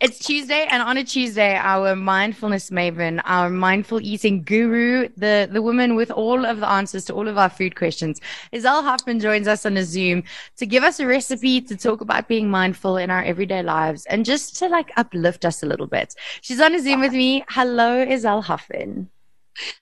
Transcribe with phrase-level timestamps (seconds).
[0.00, 5.60] It's Tuesday, and on a Tuesday, our mindfulness maven, our mindful eating guru, the, the
[5.60, 8.20] woman with all of the answers to all of our food questions,
[8.52, 10.22] Iselle Hoffman joins us on a Zoom
[10.56, 14.24] to give us a recipe to talk about being mindful in our everyday lives and
[14.24, 16.14] just to like uplift us a little bit.
[16.42, 17.44] She's on a Zoom with me.
[17.48, 19.10] Hello, Iselle Hoffman.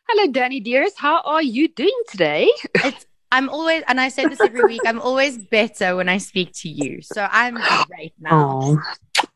[0.08, 0.98] Hello, Danny dearest.
[0.98, 2.50] How are you doing today?
[2.76, 6.52] It's I'm always, and I say this every week, I'm always better when I speak
[6.62, 7.02] to you.
[7.02, 7.58] So I'm
[7.88, 8.60] great now.
[8.62, 8.82] Oh,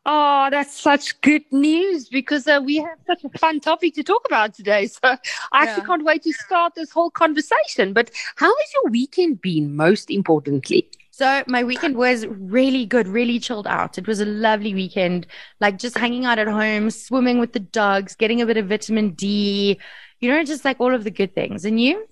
[0.07, 4.23] oh that's such good news because uh, we have such a fun topic to talk
[4.27, 4.87] about today.
[4.87, 5.19] So I
[5.53, 5.87] actually yeah.
[5.87, 7.93] can't wait to start this whole conversation.
[7.93, 10.89] But how has your weekend been, most importantly?
[11.11, 13.99] So my weekend was really good, really chilled out.
[13.99, 15.27] It was a lovely weekend,
[15.61, 19.11] like just hanging out at home, swimming with the dogs, getting a bit of vitamin
[19.11, 19.79] D,
[20.21, 21.67] you know, just like all of the good things.
[21.67, 22.07] And you?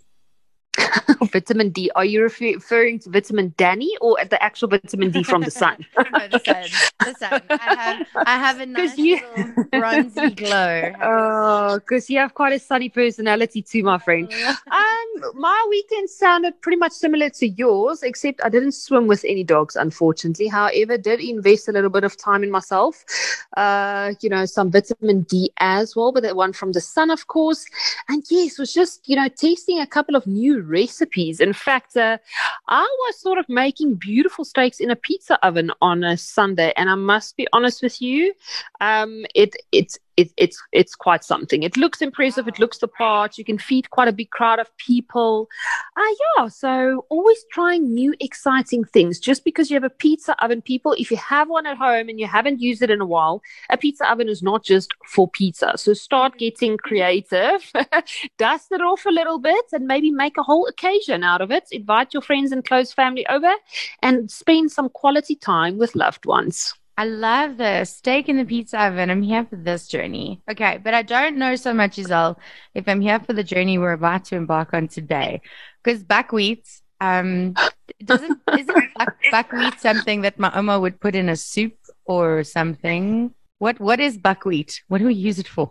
[1.33, 1.91] vitamin D.
[1.95, 5.85] Are you referring to vitamin Danny or the actual vitamin D from the sun?
[5.97, 6.65] no, the sun.
[7.01, 7.43] The sun.
[7.51, 9.21] I have, I have a nice you...
[9.71, 10.93] bronzy glow.
[11.01, 14.33] Oh, because you have quite a sunny personality too, my friend.
[14.71, 19.45] um, my weekend sounded pretty much similar to yours, except I didn't swim with any
[19.45, 20.49] dogs, unfortunately.
[20.49, 23.05] However, did invest a little bit of time in myself.
[23.57, 27.27] Uh, you know, some vitamin D as well, but that one from the sun, of
[27.27, 27.67] course.
[28.09, 31.41] And yes, was just you know tasting a couple of new recipes.
[31.41, 32.19] In fact, uh,
[32.69, 36.89] I was sort of making beautiful steaks in a pizza oven on a Sunday, and
[36.91, 38.35] I must be honest with you,
[38.81, 41.63] um, it it's it, it's it's quite something.
[41.63, 42.49] It looks impressive.
[42.49, 43.39] It looks the part.
[43.39, 45.49] You can feed quite a big crowd of people.
[45.97, 46.49] Uh, yeah.
[46.49, 49.21] So always trying new exciting things.
[49.21, 52.19] Just because you have a pizza oven, people, if you have one at home and
[52.19, 55.75] you haven't used it in a while, a pizza oven is not just for pizza.
[55.77, 57.73] So start getting creative,
[58.39, 61.69] dust it off a little bit, and maybe make a whole occasion out of it.
[61.71, 63.55] Invite your friends and close family over,
[64.03, 66.75] and spend some quality time with loved ones.
[66.99, 67.95] I love this.
[67.95, 69.09] Steak in the pizza oven.
[69.09, 70.43] I'm here for this journey.
[70.51, 72.37] Okay, but I don't know so much, Iselle,
[72.75, 75.41] if I'm here for the journey we're about to embark on today.
[75.85, 76.69] Because buckwheat,
[77.01, 77.55] um,
[78.05, 83.33] doesn't isn't buck, buckwheat something that my oma would put in a soup or something?
[83.59, 84.83] What what is buckwheat?
[84.89, 85.71] What do we use it for?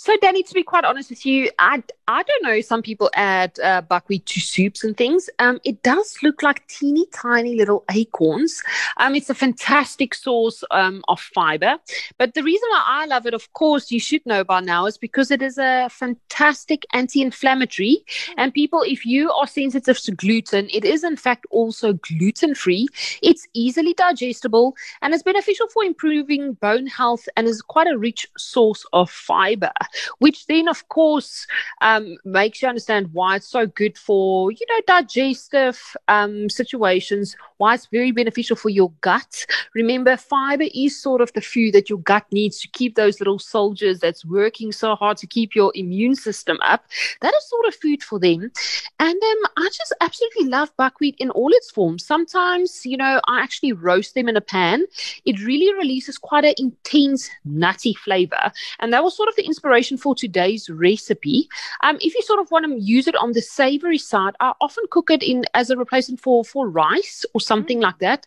[0.00, 2.60] So, Danny, to be quite honest with you, I, I don't know.
[2.60, 5.28] Some people add uh, buckwheat to soups and things.
[5.40, 8.62] Um, it does look like teeny tiny little acorns.
[8.98, 11.78] Um, it's a fantastic source um, of fiber.
[12.16, 14.96] But the reason why I love it, of course, you should know by now, is
[14.96, 18.04] because it is a fantastic anti inflammatory.
[18.36, 22.86] And people, if you are sensitive to gluten, it is in fact also gluten free.
[23.20, 28.28] It's easily digestible and it's beneficial for improving bone health and is quite a rich
[28.36, 29.72] source of fiber
[30.18, 31.46] which then, of course,
[31.80, 37.74] um, makes you understand why it's so good for, you know, digestive um, situations, why
[37.74, 39.46] it's very beneficial for your gut.
[39.74, 43.38] Remember, fiber is sort of the food that your gut needs to keep those little
[43.38, 46.84] soldiers that's working so hard to keep your immune system up.
[47.20, 48.50] That is sort of food for them.
[48.98, 52.04] And um, I just absolutely love buckwheat in all its forms.
[52.04, 54.86] Sometimes, you know, I actually roast them in a pan.
[55.24, 58.52] It really releases quite an intense, nutty flavor.
[58.80, 61.48] And that was sort of the inspiration for today's recipe.
[61.82, 64.84] Um, if you sort of want to use it on the savory side, I often
[64.90, 67.84] cook it in as a replacement for for rice or something mm-hmm.
[67.84, 68.24] like that.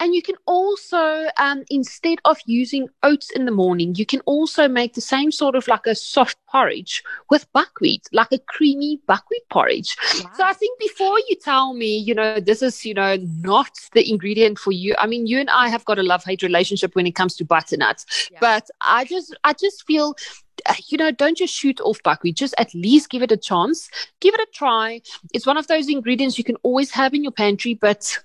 [0.00, 4.68] And you can also, um, instead of using oats in the morning, you can also
[4.68, 9.48] make the same sort of like a soft porridge with buckwheat, like a creamy buckwheat
[9.48, 9.96] porridge.
[10.22, 10.30] Wow.
[10.36, 14.08] So I think before you tell me, you know, this is, you know, not the
[14.08, 14.94] ingredient for you.
[14.98, 17.44] I mean, you and I have got a love hate relationship when it comes to
[17.44, 18.38] butternuts, yeah.
[18.40, 20.14] but I just, I just feel
[20.66, 22.36] Uh, you know, don't just shoot off buckwheat.
[22.36, 23.90] Just at least give it a chance.
[24.20, 25.00] Give it a try.
[25.32, 28.18] It's one of those ingredients you can always have in your pantry, but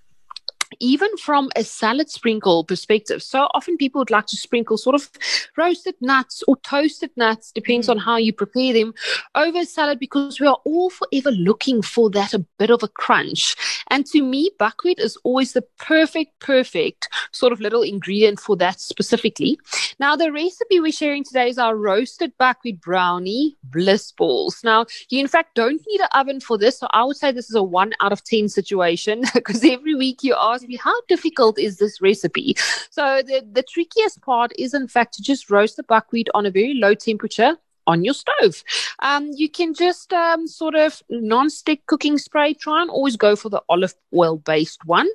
[0.79, 5.09] even from a salad sprinkle perspective, so often people would like to sprinkle sort of
[5.55, 7.91] roasted nuts or toasted nuts, depends mm.
[7.91, 8.93] on how you prepare them,
[9.35, 13.55] over salad because we are all forever looking for that a bit of a crunch.
[13.89, 18.79] And to me, buckwheat is always the perfect, perfect sort of little ingredient for that
[18.79, 19.59] specifically.
[19.99, 24.61] Now, the recipe we're sharing today is our roasted buckwheat brownie bliss balls.
[24.63, 27.49] Now, you in fact don't need an oven for this, so I would say this
[27.49, 31.59] is a one out of 10 situation because every week you are me, how difficult
[31.59, 32.55] is this recipe?
[32.89, 36.51] So the, the trickiest part is, in fact, to just roast the buckwheat on a
[36.51, 37.57] very low temperature
[37.87, 38.63] on your stove.
[38.99, 42.53] Um, you can just um, sort of non-stick cooking spray.
[42.53, 45.07] Try and always go for the olive oil based one,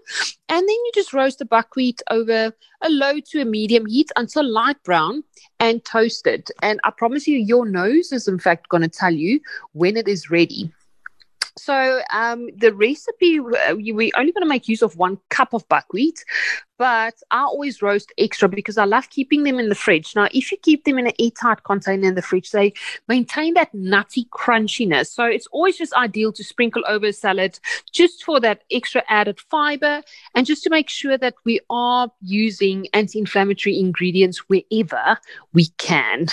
[0.48, 2.52] and then you just roast the buckwheat over
[2.82, 5.22] a low to a medium heat until light brown
[5.60, 6.48] and toasted.
[6.62, 9.40] And I promise you, your nose is in fact going to tell you
[9.72, 10.72] when it is ready.
[11.56, 15.68] So um, the recipe, uh, we're only going to make use of one cup of
[15.68, 16.24] buckwheat,
[16.82, 20.16] but I always roast extra because I love keeping them in the fridge.
[20.16, 22.72] Now, if you keep them in an airtight container in the fridge, they
[23.06, 25.06] maintain that nutty crunchiness.
[25.06, 27.60] So it's always just ideal to sprinkle over a salad
[27.92, 30.02] just for that extra added fiber
[30.34, 35.18] and just to make sure that we are using anti inflammatory ingredients wherever
[35.52, 36.26] we can.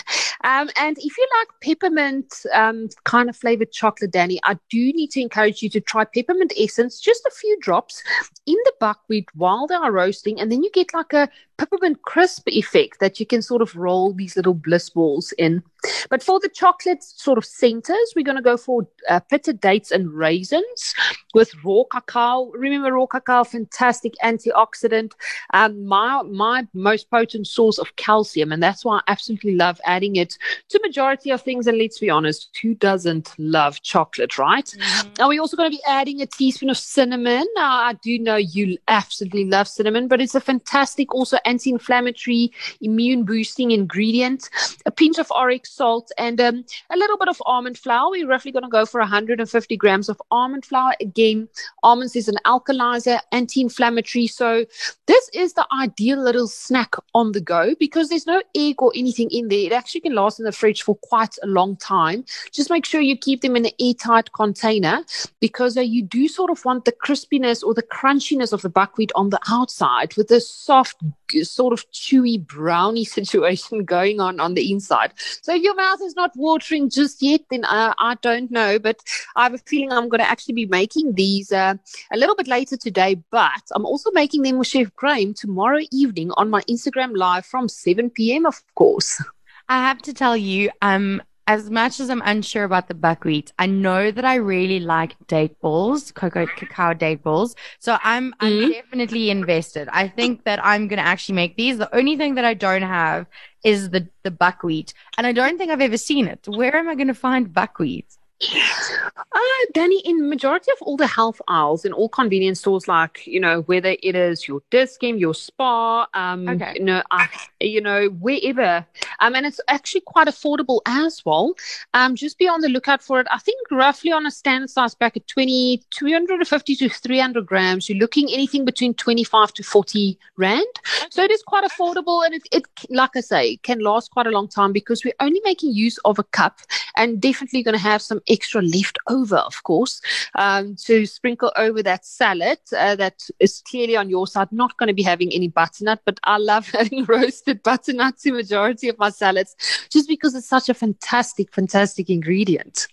[0.44, 5.12] Um, and if you like peppermint um, kind of flavored chocolate, Danny, I do need
[5.12, 8.02] to encourage you to try peppermint essence, just a few drops
[8.48, 10.38] in the buckwheat while they are roasting.
[10.39, 14.13] And then you get like a peppermint crisp effect that you can sort of roll
[14.13, 15.61] these little bliss balls in.
[16.09, 19.91] But for the chocolate sort of centers, we're going to go for uh, pitted dates
[19.91, 20.94] and raisins
[21.33, 22.51] with raw cacao.
[22.53, 25.13] Remember, raw cacao, fantastic antioxidant,
[25.53, 30.15] um, my my most potent source of calcium, and that's why I absolutely love adding
[30.15, 30.38] it
[30.69, 31.67] to majority of things.
[31.67, 34.65] And let's be honest, who doesn't love chocolate, right?
[34.65, 35.13] Mm-hmm.
[35.19, 37.45] And we're also going to be adding a teaspoon of cinnamon.
[37.56, 42.51] Now, I do know you absolutely love cinnamon, but it's a fantastic also anti-inflammatory,
[42.81, 44.50] immune boosting ingredient.
[44.86, 48.12] A pinch of oryx salt and um, a little bit of almond flour.
[48.12, 50.94] We're roughly going to go for 150 grams of almond flour.
[51.01, 51.48] Again,
[51.84, 54.28] almonds is an alkalizer, anti-inflammatory.
[54.28, 54.66] So
[55.07, 59.30] this is the ideal little snack on the go because there's no egg or anything
[59.31, 59.66] in there.
[59.66, 62.25] It actually can last in the fridge for quite a long time.
[62.52, 65.04] Just make sure you keep them in an airtight container
[65.40, 69.12] because uh, you do sort of want the crispiness or the crunchiness of the buckwheat
[69.16, 70.98] on the outside with this soft
[71.44, 75.14] sort of chewy brownie situation going on on the inside.
[75.42, 78.80] So if your mouth is not watering just yet, then I don't know.
[78.80, 79.00] But
[79.36, 81.76] I have a feeling I'm going to actually be making these uh,
[82.12, 83.22] a little bit later today.
[83.31, 87.68] But I'm also making them with Chef Graham tomorrow evening on my Instagram live from
[87.68, 88.46] 7 p.m.
[88.46, 89.22] Of course.
[89.70, 93.66] I have to tell you, um, as much as I'm unsure about the buckwheat, I
[93.66, 97.56] know that I really like date balls, cocoa cacao date balls.
[97.80, 98.72] So I'm, I'm mm-hmm.
[98.72, 99.90] definitely invested.
[99.92, 101.80] I think that I'm going to actually make these.
[101.80, 103.25] The only thing that I don't have
[103.63, 104.94] is the, the buckwheat.
[105.18, 106.48] And I don't think I've ever seen it.
[106.48, 108.19] Where am I going to find buckwheat?
[108.41, 109.39] Uh,
[109.74, 113.62] Danny, in majority of all the health aisles in all convenience stores, like you know
[113.63, 116.74] whether it is your Dis-Chem, your Spar, um, okay.
[116.75, 117.27] you know, uh,
[117.59, 118.86] you know wherever,
[119.19, 121.53] um, and it's actually quite affordable as well.
[121.94, 123.27] Um, just be on the lookout for it.
[123.30, 128.30] I think roughly on a standard size packet, 20, 250 to 300 grams, you're looking
[128.31, 130.65] anything between 25 to 40 rand.
[131.01, 131.07] Okay.
[131.12, 134.31] So it is quite affordable, and it, it, like I say, can last quite a
[134.31, 136.59] long time because we're only making use of a cup,
[136.95, 140.02] and definitely going to have some extra left over, of course,
[140.36, 144.52] um, to sprinkle over that salad uh, that is clearly on your side.
[144.52, 148.90] Not going to be having any butternut, but I love having roasted butternut in majority
[148.90, 149.56] of my salads
[149.90, 152.88] just because it's such a fantastic, fantastic ingredient.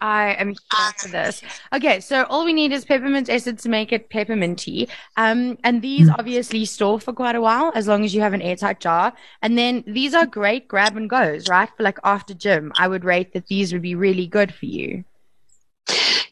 [0.00, 1.42] I am here for this.
[1.72, 4.88] Okay, so all we need is peppermint essence to make it pepperminty.
[5.16, 6.14] Um, and these mm.
[6.18, 9.12] obviously store for quite a while as long as you have an airtight jar.
[9.42, 11.68] And then these are great grab and goes, right?
[11.76, 15.04] For like after gym, I would rate that these would be really good for you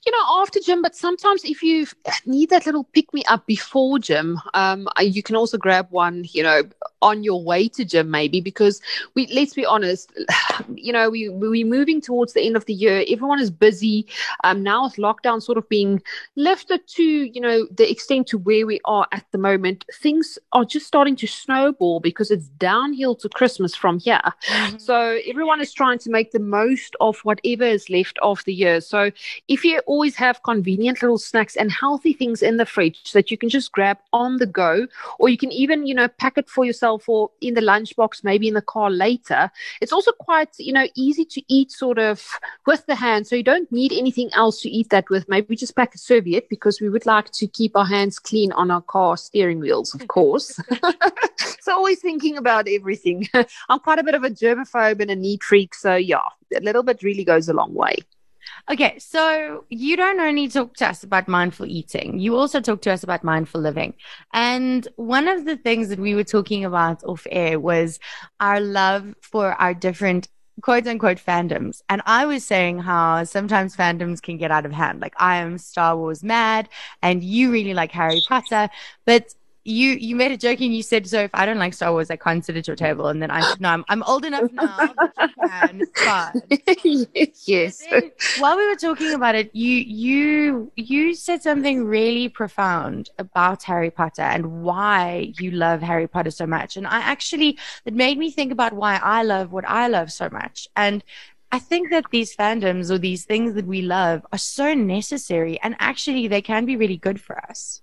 [0.05, 1.87] you know, after gym, but sometimes if you
[2.27, 6.43] need that little pick me up before gym, um, you can also grab one, you
[6.43, 6.63] know,
[7.03, 8.81] on your way to gym maybe because
[9.15, 10.13] we let's be honest
[10.75, 14.07] you know we we're moving towards the end of the year everyone is busy.
[14.45, 16.03] Um now with lockdown sort of being
[16.37, 20.65] lifted to you know the extent to where we are at the moment things are
[20.65, 24.21] just starting to snowball because it's downhill to christmas from here.
[24.23, 24.79] Mm-hmm.
[24.79, 28.81] so everyone is trying to make the most of whatever is left of the year.
[28.81, 29.11] So
[29.49, 33.39] if you always have convenient little snacks and healthy things in the fridge that you
[33.39, 34.87] can just grab on the go
[35.19, 38.25] or you can even you know pack it for yourself yourself or in the lunchbox,
[38.25, 39.51] maybe in the car later.
[39.81, 42.27] It's also quite, you know, easy to eat sort of
[42.67, 43.27] with the hand.
[43.27, 45.29] So you don't need anything else to eat that with.
[45.29, 48.71] Maybe just pack a serviette because we would like to keep our hands clean on
[48.71, 50.59] our car steering wheels, of course.
[51.61, 53.29] so always thinking about everything.
[53.69, 55.75] I'm quite a bit of a germaphobe and a neat freak.
[55.75, 57.97] So yeah, a little bit really goes a long way.
[58.71, 62.93] Okay, so you don't only talk to us about mindful eating, you also talk to
[62.93, 63.95] us about mindful living.
[64.33, 67.99] And one of the things that we were talking about off air was
[68.41, 70.29] our love for our different
[70.61, 71.83] quote unquote fandoms.
[71.89, 75.01] And I was saying how sometimes fandoms can get out of hand.
[75.01, 76.69] Like I am Star Wars mad
[77.03, 78.69] and you really like Harry Potter,
[79.07, 81.93] but you you made a joke and you said, so if I don't like Star
[81.93, 83.09] Wars, I can't sit at your table.
[83.09, 87.29] And then I said, no, I'm, I'm old enough now that you can.
[87.47, 87.85] yes.
[88.41, 93.91] while we were talking about it, you you you said something really profound about Harry
[93.91, 96.77] Potter and why you love Harry Potter so much.
[96.77, 100.29] And I actually it made me think about why I love what I love so
[100.31, 100.67] much.
[100.77, 101.05] And
[101.53, 105.77] I think that these fandoms or these things that we love are so necessary and
[105.79, 107.83] actually they can be really good for us.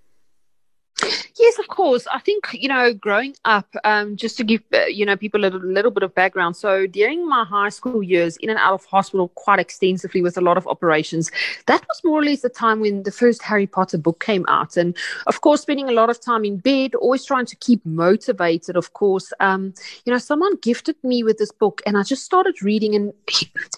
[1.01, 2.05] Yes, of course.
[2.11, 5.43] I think, you know, growing up, um, just to give, uh, you know, people a
[5.43, 6.57] little, little, bit of background.
[6.57, 10.41] So during my high school years, in and out of hospital quite extensively with a
[10.41, 11.31] lot of operations,
[11.67, 14.75] that was more or less the time when the first Harry Potter book came out.
[14.75, 14.95] And
[15.27, 18.93] of course, spending a lot of time in bed, always trying to keep motivated, of
[18.93, 19.31] course.
[19.39, 19.73] Um,
[20.05, 23.13] you know, someone gifted me with this book and I just started reading and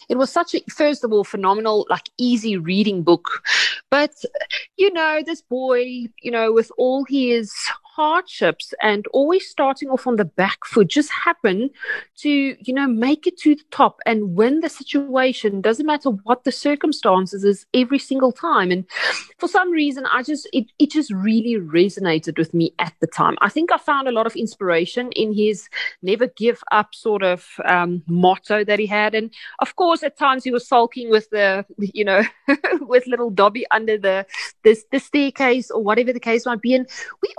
[0.09, 3.43] it was such a, first of all, phenomenal, like easy reading book.
[3.91, 4.15] But,
[4.77, 7.53] you know, this boy, you know, with all his
[7.95, 11.69] hardships and always starting off on the back foot just happen
[12.15, 15.61] to you know make it to the top and win the situation.
[15.61, 18.71] Doesn't matter what the circumstances is every single time.
[18.71, 18.85] And
[19.37, 23.35] for some reason i just it, it just really resonated with me at the time.
[23.41, 25.67] I think i found a lot of inspiration in his
[26.01, 29.13] never give up sort of um, motto that he had.
[29.15, 32.23] And of course at times he was sulking with the you know
[32.81, 34.25] with little dobby under the
[34.63, 36.73] this the staircase or whatever the case might be.
[36.73, 36.87] And
[37.21, 37.29] we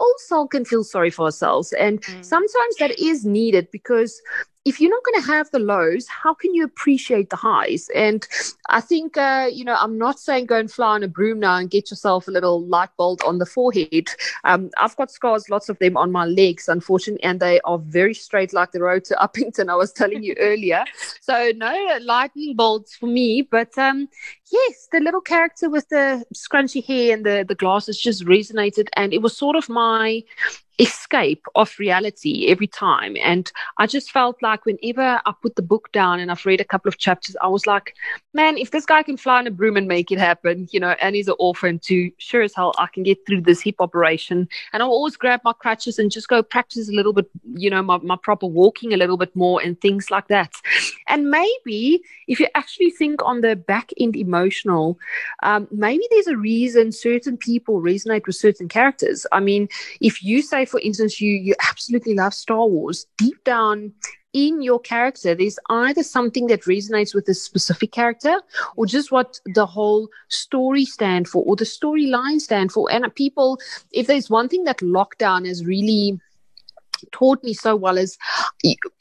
[0.42, 1.72] all can feel sorry for ourselves.
[1.74, 2.24] And mm.
[2.24, 4.20] sometimes that is needed because
[4.64, 7.88] if you're not going to have the lows, how can you appreciate the highs?
[7.94, 8.26] And
[8.68, 11.56] I think, uh, you know, I'm not saying go and fly on a broom now
[11.56, 14.08] and get yourself a little light bulb on the forehead.
[14.44, 18.14] Um, I've got scars, lots of them on my legs, unfortunately, and they are very
[18.14, 20.84] straight like the road to Upington, I was telling you earlier.
[21.20, 23.42] So, no lightning bolts for me.
[23.42, 24.08] But um,
[24.52, 28.88] yes, the little character with the scrunchy hair and the, the glasses just resonated.
[28.94, 30.22] And it was sort of my
[30.78, 33.16] escape of reality every time.
[33.22, 36.64] And I just felt like whenever I put the book down and I've read a
[36.64, 37.94] couple of chapters, I was like,
[38.34, 40.94] man, if this guy can fly on a broom and make it happen, you know,
[41.00, 44.48] and he's an orphan too, sure as hell I can get through this hip operation.
[44.72, 47.82] And I'll always grab my crutches and just go practice a little bit, you know,
[47.82, 50.52] my, my proper walking a little bit more and things like that.
[51.08, 54.98] And maybe if you actually think on the back end emotional,
[55.42, 59.26] um, maybe there's a reason certain people resonate with certain characters.
[59.32, 59.68] I mean,
[60.00, 63.92] if you say, for instance, you you absolutely love Star Wars, deep down
[64.32, 68.40] in your character, there's either something that resonates with a specific character
[68.76, 72.90] or just what the whole story stand for or the storyline stand for.
[72.90, 76.18] And people, if there's one thing that lockdown has really
[77.10, 78.16] taught me so well is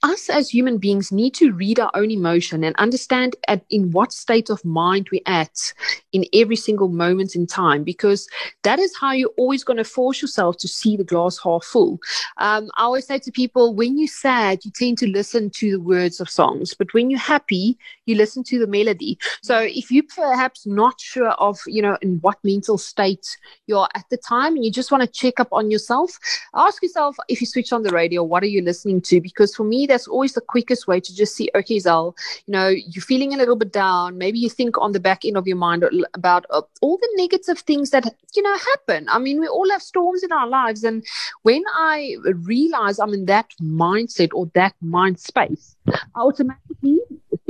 [0.04, 4.12] us as human beings need to read our own emotion and understand at, in what
[4.12, 5.74] state of mind we're at
[6.12, 8.28] in every single moment in time, because
[8.64, 12.00] that is how you're always going to force yourself to see the glass half full.
[12.38, 15.80] Um, I always say to people, when you're sad, you tend to listen to the
[15.80, 19.18] words of songs, but when you're happy, you listen to the melody.
[19.42, 24.06] So if you're perhaps not sure of, you know, in what mental state you're at
[24.10, 26.18] the time and you just want to check up on yourself,
[26.56, 29.22] ask yourself if you switch on the radio, what are you listening to?
[29.22, 32.16] Because for me, that's always the quickest way to just see, okay, Zal,
[32.48, 34.18] you know, you're feeling a little bit down.
[34.18, 35.84] Maybe you think on the back end of your mind
[36.14, 38.06] about uh, all the negative things that,
[38.36, 39.08] you know, happen.
[39.10, 40.84] I mean, we all have storms in our lives.
[40.84, 41.06] And
[41.44, 47.00] when I realize I'm in that mindset or that mind space, I automatically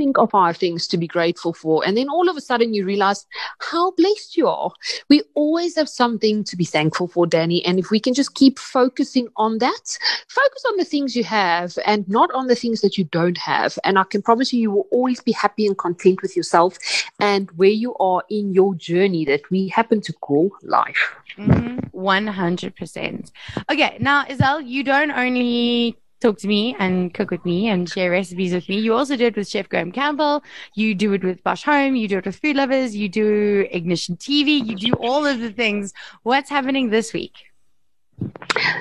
[0.02, 1.86] think of our things to be grateful for.
[1.86, 3.24] And then all of a sudden you realize
[3.70, 4.72] how blessed you are.
[5.08, 7.64] We always have something to be thankful for, Danny.
[7.64, 11.78] And if we can just keep focusing on that, focus on the things you have
[11.86, 13.78] and not on the things that you don't have.
[13.84, 16.78] And I can promise you, you will always be happy and content with yourself
[17.20, 21.14] and where you are in your journey that we happen to call life.
[21.38, 21.96] Mm-hmm.
[21.96, 23.30] 100%.
[23.70, 28.10] Okay, now, Isel, you don't only talk to me and cook with me and share
[28.10, 28.78] recipes with me.
[28.78, 30.42] You also do it with Chef Graham Campbell.
[30.74, 31.96] You do it with Bosch Home.
[31.96, 32.96] You do it with Food Lovers.
[32.96, 34.64] You do Ignition TV.
[34.64, 35.92] You do all of the things.
[36.22, 37.51] What's happening this week?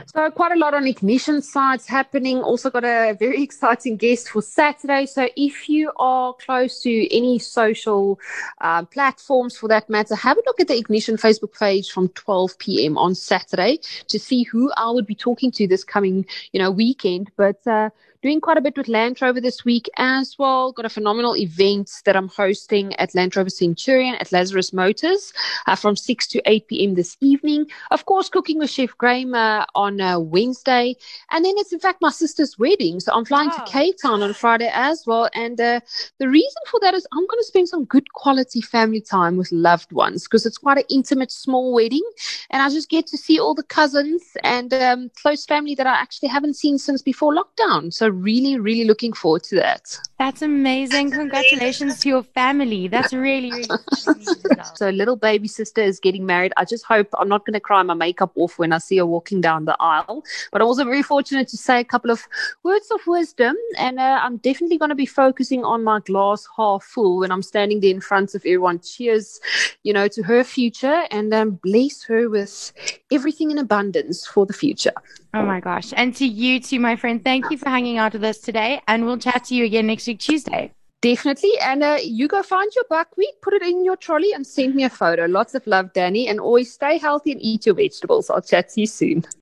[0.08, 2.42] So quite a lot on ignition sides happening.
[2.42, 5.06] Also got a very exciting guest for Saturday.
[5.06, 8.20] So if you are close to any social
[8.60, 12.58] uh, platforms for that matter, have a look at the ignition Facebook page from 12
[12.60, 12.98] p.m.
[12.98, 17.32] on Saturday to see who I would be talking to this coming, you know, weekend.
[17.38, 17.90] But uh,
[18.22, 20.72] doing quite a bit with Land Rover this week as well.
[20.72, 25.34] Got a phenomenal event that I'm hosting at Land Rover Centurion at Lazarus Motors
[25.66, 26.94] uh, from 6 to 8 p.m.
[26.94, 27.66] this evening.
[27.90, 30.96] Of course, cooking with Chef Graham uh, on uh, Wednesday.
[31.32, 33.00] And then it's in fact my sister's wedding.
[33.00, 33.58] So I'm flying oh.
[33.58, 35.28] to Cape Town on Friday as well.
[35.34, 35.80] And uh,
[36.20, 39.52] the reason for that is I'm going to spend some good quality family time with
[39.52, 42.08] loved ones because it's quite an intimate, small wedding.
[42.52, 45.94] And I just get to see all the cousins and um, close family that I
[45.94, 47.92] actually haven't seen since before lockdown.
[47.92, 49.98] So really, really looking forward to that.
[50.20, 51.12] That's amazing.
[51.12, 52.88] Congratulations to your family.
[52.88, 53.66] That's really, really
[54.76, 56.54] So, little baby sister is getting married.
[56.58, 59.06] I just hope I'm not going to cry my makeup off when I see her
[59.06, 60.24] walking down the aisle.
[60.52, 62.28] But I'm also very fortunate to say a couple of
[62.64, 63.56] words of wisdom.
[63.78, 67.44] And uh, I'm definitely going to be focusing on my glass half full when I'm
[67.44, 68.80] standing there in front of everyone.
[68.80, 69.40] Cheers,
[69.84, 72.74] you know, to her future and um, bless her with
[73.12, 74.94] everything in abundance for the future.
[75.34, 75.94] Oh my gosh.
[75.96, 77.24] And to you too, my friend.
[77.24, 78.82] Thank you for hanging out with us today.
[78.88, 80.72] And we'll chat to you again next week, Tuesday.
[81.02, 81.58] Definitely.
[81.60, 84.84] And uh, you go find your buckwheat, put it in your trolley, and send me
[84.84, 85.26] a photo.
[85.26, 86.28] Lots of love, Danny.
[86.28, 88.30] And always stay healthy and eat your vegetables.
[88.30, 89.26] I'll chat to you soon.